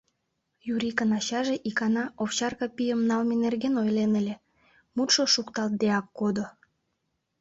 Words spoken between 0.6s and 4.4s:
Юрикын ачаже икана овчарка пийым налме нерген ойлен ыле,